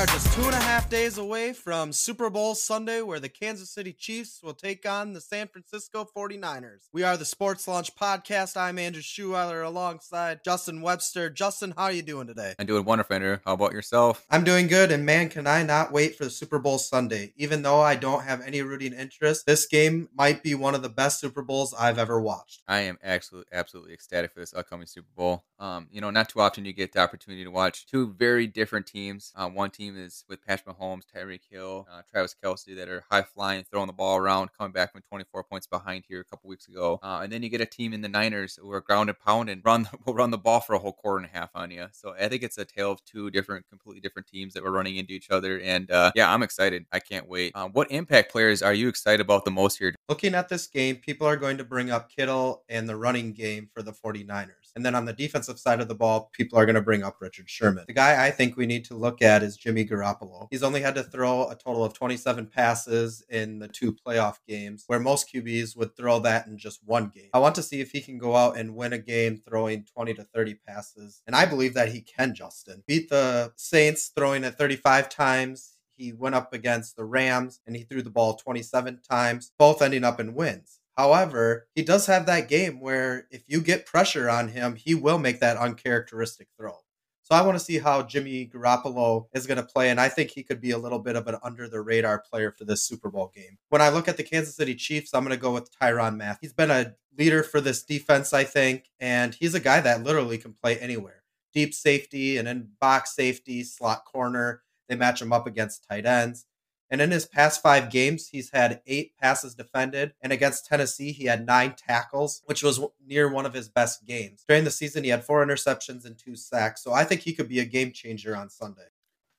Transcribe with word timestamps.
are 0.00 0.06
just 0.06 0.32
two 0.32 0.44
and 0.44 0.54
a 0.54 0.60
half 0.60 0.88
days 0.88 1.18
away 1.18 1.52
from 1.52 1.92
Super 1.92 2.30
Bowl 2.30 2.54
Sunday, 2.54 3.02
where 3.02 3.20
the 3.20 3.28
Kansas 3.28 3.68
City 3.68 3.92
Chiefs 3.92 4.40
will 4.42 4.54
take 4.54 4.88
on 4.88 5.12
the 5.12 5.20
San 5.20 5.46
Francisco 5.46 6.08
49ers. 6.16 6.88
We 6.90 7.02
are 7.02 7.18
the 7.18 7.26
Sports 7.26 7.68
Launch 7.68 7.94
Podcast. 7.94 8.56
I'm 8.56 8.78
Andrew 8.78 9.02
Schouweiler 9.02 9.62
alongside 9.62 10.40
Justin 10.42 10.80
Webster. 10.80 11.28
Justin, 11.28 11.74
how 11.76 11.84
are 11.84 11.92
you 11.92 12.00
doing 12.00 12.26
today? 12.26 12.54
I'm 12.58 12.64
doing 12.64 12.86
wonderful, 12.86 13.14
Andrew. 13.14 13.40
How 13.44 13.52
about 13.52 13.72
yourself? 13.72 14.24
I'm 14.30 14.42
doing 14.42 14.68
good, 14.68 14.90
and 14.90 15.04
man, 15.04 15.28
can 15.28 15.46
I 15.46 15.64
not 15.64 15.92
wait 15.92 16.16
for 16.16 16.24
the 16.24 16.30
Super 16.30 16.58
Bowl 16.58 16.78
Sunday. 16.78 17.34
Even 17.36 17.60
though 17.60 17.82
I 17.82 17.94
don't 17.94 18.24
have 18.24 18.40
any 18.40 18.62
rooting 18.62 18.94
interest, 18.94 19.44
this 19.44 19.66
game 19.66 20.08
might 20.16 20.42
be 20.42 20.54
one 20.54 20.74
of 20.74 20.80
the 20.80 20.88
best 20.88 21.20
Super 21.20 21.42
Bowls 21.42 21.74
I've 21.78 21.98
ever 21.98 22.18
watched. 22.18 22.62
I 22.66 22.80
am 22.80 22.96
absolutely, 23.02 23.50
absolutely 23.52 23.92
ecstatic 23.92 24.32
for 24.32 24.40
this 24.40 24.54
upcoming 24.54 24.86
Super 24.86 25.10
Bowl. 25.14 25.44
Um, 25.58 25.88
you 25.92 26.00
know, 26.00 26.08
not 26.08 26.30
too 26.30 26.40
often 26.40 26.64
you 26.64 26.72
get 26.72 26.94
the 26.94 27.00
opportunity 27.00 27.44
to 27.44 27.50
watch 27.50 27.86
two 27.86 28.14
very 28.14 28.46
different 28.46 28.86
teams. 28.86 29.30
Uh, 29.36 29.50
one 29.50 29.70
team 29.70 29.89
is 29.96 30.24
with 30.28 30.44
Patrick 30.44 30.76
Mahomes, 30.76 31.02
Tyreek 31.14 31.40
Hill, 31.50 31.86
uh, 31.92 32.02
Travis 32.10 32.34
Kelce 32.42 32.76
that 32.76 32.88
are 32.88 33.04
high 33.10 33.22
flying, 33.22 33.64
throwing 33.70 33.86
the 33.86 33.92
ball 33.92 34.16
around, 34.16 34.50
coming 34.56 34.72
back 34.72 34.92
from 34.92 35.02
24 35.02 35.44
points 35.44 35.66
behind 35.66 36.04
here 36.08 36.20
a 36.20 36.24
couple 36.24 36.48
weeks 36.48 36.68
ago. 36.68 36.98
Uh, 37.02 37.20
and 37.22 37.32
then 37.32 37.42
you 37.42 37.48
get 37.48 37.60
a 37.60 37.66
team 37.66 37.92
in 37.92 38.00
the 38.00 38.08
Niners 38.08 38.58
who 38.60 38.70
are 38.72 38.80
ground 38.80 39.08
and 39.08 39.18
pound 39.18 39.48
and 39.48 39.62
run 39.64 39.88
will 40.06 40.14
run 40.14 40.30
the 40.30 40.38
ball 40.38 40.60
for 40.60 40.74
a 40.74 40.78
whole 40.78 40.92
quarter 40.92 41.18
and 41.18 41.26
a 41.26 41.38
half 41.38 41.50
on 41.54 41.70
you. 41.70 41.86
So 41.92 42.14
I 42.18 42.28
think 42.28 42.42
it's 42.42 42.58
a 42.58 42.64
tale 42.64 42.92
of 42.92 43.04
two 43.04 43.30
different, 43.30 43.68
completely 43.68 44.00
different 44.00 44.28
teams 44.28 44.54
that 44.54 44.62
were 44.62 44.72
running 44.72 44.96
into 44.96 45.12
each 45.12 45.30
other. 45.30 45.60
And 45.60 45.90
uh, 45.90 46.12
yeah, 46.14 46.32
I'm 46.32 46.42
excited. 46.42 46.86
I 46.92 47.00
can't 47.00 47.28
wait. 47.28 47.52
Uh, 47.54 47.68
what 47.68 47.90
impact 47.90 48.32
players 48.32 48.62
are 48.62 48.74
you 48.74 48.88
excited 48.88 49.20
about 49.20 49.44
the 49.44 49.50
most 49.50 49.78
here? 49.78 49.94
Looking 50.08 50.34
at 50.34 50.48
this 50.48 50.66
game, 50.66 50.96
people 50.96 51.26
are 51.26 51.36
going 51.36 51.58
to 51.58 51.64
bring 51.64 51.90
up 51.90 52.10
Kittle 52.10 52.64
and 52.68 52.88
the 52.88 52.96
running 52.96 53.32
game 53.32 53.68
for 53.72 53.82
the 53.82 53.92
49ers. 53.92 54.59
And 54.76 54.84
then 54.84 54.94
on 54.94 55.04
the 55.04 55.12
defensive 55.12 55.58
side 55.58 55.80
of 55.80 55.88
the 55.88 55.94
ball, 55.94 56.30
people 56.32 56.58
are 56.58 56.66
going 56.66 56.74
to 56.74 56.80
bring 56.80 57.02
up 57.02 57.16
Richard 57.20 57.48
Sherman. 57.48 57.84
The 57.86 57.94
guy 57.94 58.24
I 58.24 58.30
think 58.30 58.56
we 58.56 58.66
need 58.66 58.84
to 58.86 58.94
look 58.94 59.22
at 59.22 59.42
is 59.42 59.56
Jimmy 59.56 59.84
Garoppolo. 59.84 60.48
He's 60.50 60.62
only 60.62 60.80
had 60.80 60.94
to 60.96 61.02
throw 61.02 61.48
a 61.48 61.56
total 61.56 61.84
of 61.84 61.92
27 61.92 62.46
passes 62.46 63.24
in 63.28 63.58
the 63.58 63.68
two 63.68 63.92
playoff 63.92 64.36
games, 64.46 64.84
where 64.86 65.00
most 65.00 65.32
QBs 65.32 65.76
would 65.76 65.96
throw 65.96 66.18
that 66.20 66.46
in 66.46 66.58
just 66.58 66.80
one 66.84 67.10
game. 67.14 67.30
I 67.34 67.38
want 67.38 67.54
to 67.56 67.62
see 67.62 67.80
if 67.80 67.90
he 67.90 68.00
can 68.00 68.18
go 68.18 68.36
out 68.36 68.56
and 68.56 68.74
win 68.74 68.92
a 68.92 68.98
game 68.98 69.42
throwing 69.46 69.84
20 69.84 70.14
to 70.14 70.24
30 70.24 70.54
passes. 70.66 71.22
And 71.26 71.36
I 71.36 71.46
believe 71.46 71.74
that 71.74 71.92
he 71.92 72.00
can, 72.00 72.34
Justin. 72.34 72.82
Beat 72.86 73.08
the 73.08 73.52
Saints 73.56 74.12
throwing 74.14 74.44
it 74.44 74.56
35 74.56 75.08
times. 75.08 75.76
He 75.96 76.12
went 76.12 76.34
up 76.34 76.54
against 76.54 76.96
the 76.96 77.04
Rams 77.04 77.60
and 77.66 77.76
he 77.76 77.82
threw 77.82 78.00
the 78.02 78.10
ball 78.10 78.34
27 78.34 79.00
times, 79.08 79.52
both 79.58 79.82
ending 79.82 80.04
up 80.04 80.18
in 80.18 80.34
wins. 80.34 80.79
However, 80.96 81.66
he 81.74 81.82
does 81.82 82.06
have 82.06 82.26
that 82.26 82.48
game 82.48 82.80
where 82.80 83.26
if 83.30 83.42
you 83.46 83.60
get 83.60 83.86
pressure 83.86 84.28
on 84.28 84.48
him, 84.48 84.76
he 84.76 84.94
will 84.94 85.18
make 85.18 85.40
that 85.40 85.56
uncharacteristic 85.56 86.48
throw. 86.56 86.78
So 87.22 87.36
I 87.36 87.42
want 87.42 87.56
to 87.56 87.64
see 87.64 87.78
how 87.78 88.02
Jimmy 88.02 88.50
Garoppolo 88.52 89.26
is 89.32 89.46
going 89.46 89.56
to 89.56 89.62
play, 89.62 89.90
and 89.90 90.00
I 90.00 90.08
think 90.08 90.30
he 90.30 90.42
could 90.42 90.60
be 90.60 90.72
a 90.72 90.78
little 90.78 90.98
bit 90.98 91.14
of 91.14 91.28
an 91.28 91.36
under 91.44 91.68
the 91.68 91.80
radar 91.80 92.18
player 92.18 92.50
for 92.50 92.64
this 92.64 92.82
Super 92.82 93.08
Bowl 93.08 93.30
game. 93.32 93.56
When 93.68 93.80
I 93.80 93.90
look 93.90 94.08
at 94.08 94.16
the 94.16 94.24
Kansas 94.24 94.56
City 94.56 94.74
Chiefs, 94.74 95.14
I'm 95.14 95.22
going 95.22 95.36
to 95.36 95.40
go 95.40 95.52
with 95.52 95.70
Tyrann 95.72 96.16
Mathieu. 96.16 96.38
He's 96.40 96.52
been 96.52 96.72
a 96.72 96.94
leader 97.16 97.44
for 97.44 97.60
this 97.60 97.84
defense, 97.84 98.32
I 98.32 98.42
think, 98.42 98.90
and 98.98 99.32
he's 99.32 99.54
a 99.54 99.60
guy 99.60 99.80
that 99.80 100.02
literally 100.02 100.38
can 100.38 100.54
play 100.54 100.76
anywhere. 100.80 101.22
Deep 101.54 101.72
safety 101.72 102.36
and 102.36 102.48
in 102.48 102.70
box 102.80 103.14
safety, 103.14 103.62
slot 103.62 104.04
corner. 104.06 104.62
They 104.88 104.96
match 104.96 105.22
him 105.22 105.32
up 105.32 105.46
against 105.46 105.86
tight 105.88 106.06
ends. 106.06 106.46
And 106.90 107.00
in 107.00 107.12
his 107.12 107.26
past 107.26 107.62
five 107.62 107.90
games, 107.90 108.28
he's 108.28 108.50
had 108.50 108.82
eight 108.86 109.16
passes 109.16 109.54
defended. 109.54 110.12
And 110.20 110.32
against 110.32 110.66
Tennessee, 110.66 111.12
he 111.12 111.26
had 111.26 111.46
nine 111.46 111.74
tackles, 111.76 112.42
which 112.46 112.62
was 112.62 112.80
near 113.06 113.28
one 113.28 113.46
of 113.46 113.54
his 113.54 113.68
best 113.68 114.04
games. 114.06 114.44
During 114.48 114.64
the 114.64 114.70
season, 114.70 115.04
he 115.04 115.10
had 115.10 115.24
four 115.24 115.44
interceptions 115.44 116.04
and 116.04 116.18
two 116.18 116.34
sacks. 116.34 116.82
So 116.82 116.92
I 116.92 117.04
think 117.04 117.20
he 117.20 117.32
could 117.32 117.48
be 117.48 117.60
a 117.60 117.64
game 117.64 117.92
changer 117.92 118.36
on 118.36 118.50
Sunday. 118.50 118.88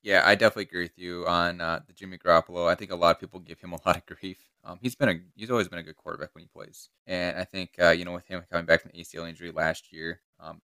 Yeah, 0.02 0.22
I 0.24 0.34
definitely 0.34 0.64
agree 0.64 0.82
with 0.82 0.98
you 0.98 1.26
on 1.26 1.60
uh, 1.60 1.80
the 1.86 1.92
Jimmy 1.92 2.18
Garoppolo. 2.18 2.68
I 2.68 2.74
think 2.74 2.90
a 2.90 2.96
lot 2.96 3.14
of 3.14 3.20
people 3.20 3.38
give 3.38 3.60
him 3.60 3.72
a 3.72 3.78
lot 3.86 3.96
of 3.96 4.06
grief. 4.06 4.38
Um, 4.64 4.78
he's 4.82 4.96
been 4.96 5.08
a 5.08 5.20
he's 5.36 5.50
always 5.50 5.68
been 5.68 5.78
a 5.78 5.82
good 5.82 5.96
quarterback 5.96 6.34
when 6.34 6.42
he 6.42 6.48
plays, 6.48 6.88
and 7.06 7.36
I 7.36 7.44
think 7.44 7.74
uh, 7.80 7.90
you 7.90 8.04
know 8.04 8.12
with 8.12 8.26
him 8.26 8.42
coming 8.50 8.66
back 8.66 8.82
from 8.82 8.90
the 8.92 9.00
ACL 9.00 9.28
injury 9.28 9.52
last 9.52 9.92
year, 9.92 10.20
um, 10.40 10.60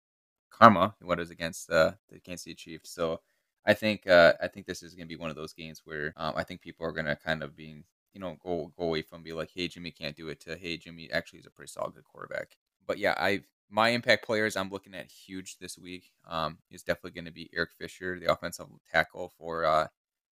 karma 0.51 0.95
what 1.01 1.21
is 1.21 1.31
against 1.31 1.71
uh, 1.71 1.93
the 2.11 2.19
Kansas 2.19 2.45
City 2.45 2.55
Chiefs. 2.55 2.91
So 2.91 3.21
I 3.67 3.75
think 3.75 4.07
uh, 4.07 4.35
I 4.43 4.49
think 4.49 4.67
this 4.67 4.83
is 4.83 4.95
going 4.95 5.07
to 5.07 5.15
be 5.15 5.21
one 5.21 5.31
of 5.31 5.37
those 5.37 5.53
games 5.53 5.83
where 5.85 6.15
um, 6.17 6.35
I 6.37 6.45
think 6.45 6.61
people 6.61 6.87
are 6.87 6.93
going 6.93 7.07
to 7.07 7.17
kind 7.17 7.43
of 7.43 7.57
being 7.57 7.85
you 8.15 8.21
know 8.21 8.37
go 8.43 8.73
go 8.77 8.85
away 8.85 9.03
from 9.03 9.23
be 9.23 9.33
like, 9.33 9.51
hey 9.55 9.69
Jimmy 9.69 9.91
can't 9.91 10.17
do 10.17 10.29
it 10.29 10.41
to 10.41 10.57
hey 10.57 10.77
Jimmy 10.77 11.11
actually 11.13 11.41
is 11.41 11.47
a 11.47 11.51
pretty 11.51 11.71
solid 11.71 11.95
quarterback. 12.05 12.57
But 12.87 12.99
yeah, 12.99 13.15
I 13.19 13.43
my 13.71 13.91
impact 13.91 14.25
players 14.25 14.57
I'm 14.57 14.71
looking 14.71 14.95
at 14.95 15.11
huge 15.11 15.59
this 15.59 15.79
week 15.79 16.11
um, 16.27 16.59
is 16.71 16.83
definitely 16.83 17.13
going 17.13 17.27
to 17.27 17.31
be 17.33 17.51
Eric 17.55 17.71
Fisher, 17.79 18.19
the 18.19 18.33
offensive 18.33 18.67
tackle 18.91 19.33
for 19.39 19.65
uh, 19.65 19.89